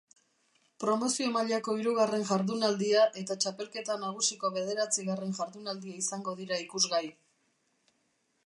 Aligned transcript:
Promozio 0.83 1.27
mailako 1.33 1.75
hirugarren 1.81 2.25
jardunaldia 2.29 3.03
eta 3.23 3.37
txapelketa 3.45 3.99
nagusiko 4.07 4.53
bederatzigarren 4.59 5.39
jardunaldia 5.43 6.03
izango 6.05 6.35
dira 6.41 6.63
ikusgai. 6.67 7.05